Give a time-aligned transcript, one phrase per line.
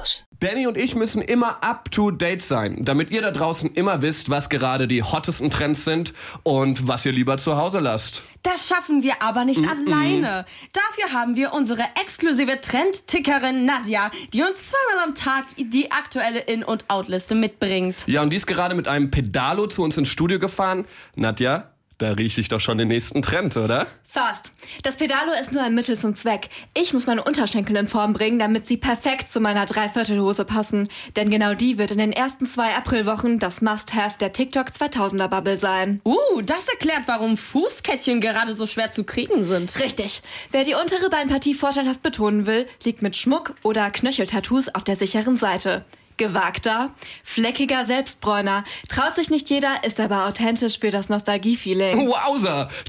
[0.00, 0.26] Campus.
[0.40, 4.30] Danny und ich müssen immer up to date sein, damit ihr da draußen immer wisst,
[4.30, 8.24] was gerade die hottesten Trends sind und was ihr lieber zu Hause lasst.
[8.42, 10.46] Das schaffen wir aber nicht alleine.
[10.72, 16.64] Dafür haben wir unsere exklusive Trendtickerin Nadja, die uns zweimal am Tag die aktuelle In-
[16.64, 18.04] und Outliste mitbringt.
[18.06, 20.86] Ja, und die ist gerade mit einem Pedalo zu uns ins Studio gefahren.
[21.16, 21.70] Nadja,
[22.00, 23.86] da rieche ich doch schon den nächsten Trend, oder?
[24.02, 24.52] Fast.
[24.82, 26.48] Das Pedalo ist nur ein Mittel zum Zweck.
[26.74, 30.88] Ich muss meine Unterschenkel in Form bringen, damit sie perfekt zu meiner Dreiviertelhose passen.
[31.14, 35.58] Denn genau die wird in den ersten zwei Aprilwochen das Must-Have der TikTok 2000er Bubble
[35.58, 36.00] sein.
[36.04, 39.78] Uh, das erklärt, warum Fußkettchen gerade so schwer zu kriegen sind.
[39.78, 40.22] Richtig.
[40.50, 45.36] Wer die untere Beinpartie vorteilhaft betonen will, liegt mit Schmuck oder Knöcheltattoos auf der sicheren
[45.36, 45.84] Seite.
[46.20, 46.90] Gewagter,
[47.24, 48.64] fleckiger Selbstbräuner.
[48.90, 52.12] Traut sich nicht jeder, ist aber authentisch für das Nostalgie-Feeling.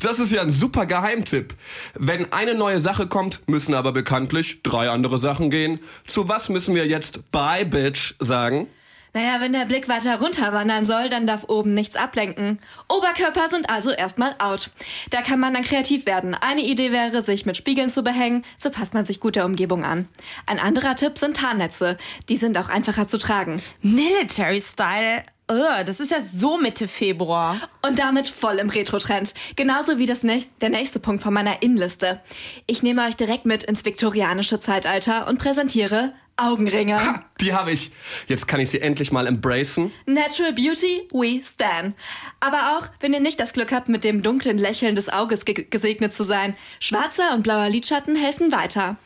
[0.02, 1.56] Das ist ja ein super Geheimtipp.
[1.94, 5.80] Wenn eine neue Sache kommt, müssen aber bekanntlich drei andere Sachen gehen.
[6.06, 8.68] Zu was müssen wir jetzt Bye Bitch sagen?
[9.14, 12.60] Naja, wenn der Blick weiter runter wandern soll, dann darf oben nichts ablenken.
[12.88, 14.70] Oberkörper sind also erstmal out.
[15.10, 16.34] Da kann man dann kreativ werden.
[16.34, 19.84] Eine Idee wäre, sich mit Spiegeln zu behängen, so passt man sich gut der Umgebung
[19.84, 20.08] an.
[20.46, 21.98] Ein anderer Tipp sind Tarnnetze.
[22.30, 23.62] Die sind auch einfacher zu tragen.
[23.82, 25.24] Military Style.
[25.48, 27.58] Das ist ja so Mitte Februar.
[27.82, 29.34] Und damit voll im Retro-Trend.
[29.58, 32.22] Genauso wie das nächst, der nächste Punkt von meiner Innenliste.
[32.68, 37.00] Ich nehme euch direkt mit ins viktorianische Zeitalter und präsentiere Augenringe.
[37.00, 37.92] Ha, die habe ich.
[38.28, 39.92] Jetzt kann ich sie endlich mal embracen.
[40.06, 41.96] Natural Beauty, we stand.
[42.40, 45.66] Aber auch, wenn ihr nicht das Glück habt, mit dem dunklen Lächeln des Auges ge
[45.70, 46.56] gesegnet zu sein.
[46.80, 48.98] Schwarzer und blauer Lidschatten helfen weiter.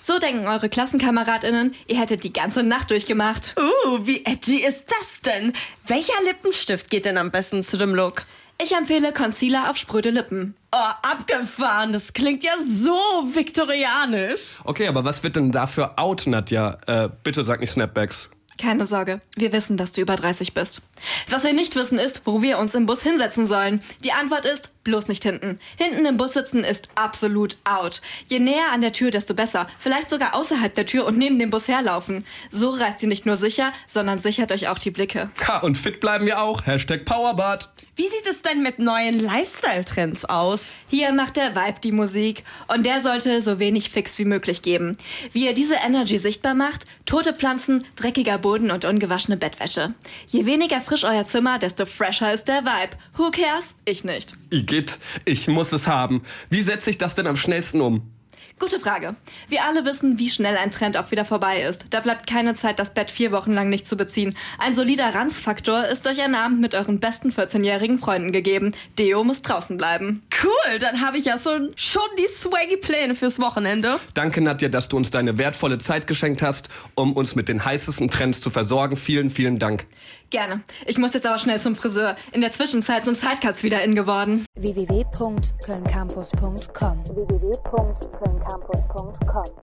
[0.00, 3.54] So denken eure KlassenkameradInnen, ihr hättet die ganze Nacht durchgemacht.
[3.58, 5.52] Uh, wie edgy ist das denn?
[5.86, 8.26] Welcher Lippenstift geht denn am besten zu dem Look?
[8.62, 10.54] Ich empfehle Concealer auf spröde Lippen.
[10.72, 11.92] Oh, abgefahren.
[11.92, 12.96] Das klingt ja so
[13.34, 14.56] viktorianisch.
[14.64, 16.78] Okay, aber was wird denn dafür out, Nadja?
[16.86, 18.30] Äh, bitte sag nicht Snapbacks.
[18.56, 20.82] Keine Sorge, wir wissen, dass du über 30 bist.
[21.28, 23.82] Was wir nicht wissen ist, wo wir uns im Bus hinsetzen sollen.
[24.04, 25.58] Die Antwort ist bloß nicht hinten.
[25.76, 28.00] Hinten im Bus sitzen ist absolut out.
[28.26, 29.68] Je näher an der Tür, desto besser.
[29.78, 32.24] Vielleicht sogar außerhalb der Tür und neben dem Bus herlaufen.
[32.50, 35.30] So reist ihr nicht nur sicher, sondern sichert euch auch die Blicke.
[35.48, 36.66] Ha, und fit bleiben wir auch.
[36.66, 37.70] Hashtag Powerbad.
[37.96, 40.72] Wie sieht es denn mit neuen Lifestyle-Trends aus?
[40.88, 44.98] Hier macht der Vibe die Musik und der sollte so wenig Fix wie möglich geben.
[45.32, 49.94] Wie ihr diese Energy sichtbar macht, tote Pflanzen, dreckiger Boden und ungewaschene Bettwäsche.
[50.26, 52.96] Je weniger frisch euer Zimmer, desto fresher ist der Vibe.
[53.16, 53.76] Who cares?
[53.84, 54.32] Ich nicht.
[54.74, 56.22] Igitt, ich muss es haben.
[56.50, 58.10] Wie setze ich das denn am schnellsten um?
[58.58, 59.14] Gute Frage.
[59.48, 61.86] Wir alle wissen, wie schnell ein Trend auch wieder vorbei ist.
[61.90, 64.36] Da bleibt keine Zeit, das Bett vier Wochen lang nicht zu beziehen.
[64.58, 68.74] Ein solider Ranzfaktor ist euch einen Abend mit euren besten 14-jährigen Freunden gegeben.
[68.98, 70.23] Deo muss draußen bleiben.
[70.42, 73.98] Cool, dann habe ich ja so schon die swaggy Pläne fürs Wochenende.
[74.14, 78.10] Danke, Nadja, dass du uns deine wertvolle Zeit geschenkt hast, um uns mit den heißesten
[78.10, 78.96] Trends zu versorgen.
[78.96, 79.86] Vielen, vielen Dank.
[80.30, 80.62] Gerne.
[80.86, 82.16] Ich muss jetzt aber schnell zum Friseur.
[82.32, 84.44] In der Zwischenzeit sind Sidecuts wieder in geworden.
[84.56, 87.54] www.kölncampus.com www